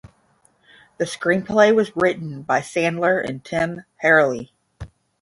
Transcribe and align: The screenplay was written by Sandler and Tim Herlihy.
The 0.97 1.05
screenplay 1.05 1.75
was 1.75 1.95
written 1.95 2.41
by 2.41 2.61
Sandler 2.61 3.23
and 3.23 3.45
Tim 3.45 3.83
Herlihy. 4.03 4.49